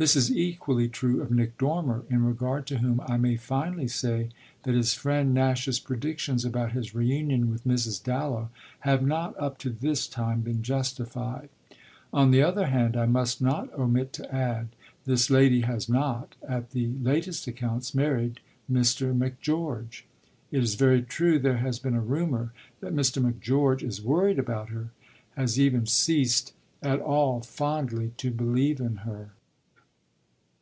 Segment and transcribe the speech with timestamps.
[0.00, 4.28] This is equally true of Nick Dormer, in regard to whom I may finally say
[4.62, 8.00] that his friend Nash's predictions about his reunion with Mrs.
[8.04, 8.50] Dallow
[8.86, 11.48] have not up to this time been justified.
[12.12, 14.68] On the other hand, I must not omit to add,
[15.04, 18.38] this lady has not, at the latest accounts, married
[18.70, 19.12] Mr.
[19.12, 20.04] Macgeorge.
[20.52, 23.20] It is very true there has been a rumour that Mr.
[23.20, 24.90] Macgeorge is worried about her
[25.36, 26.52] has even ceased
[26.84, 29.30] at all fondly to believe in her.